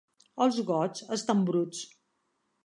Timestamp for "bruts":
1.51-1.85